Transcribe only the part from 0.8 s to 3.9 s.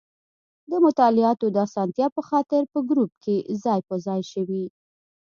مطالعاتو د اسانتیا په خاطر په ګروپ کې ځای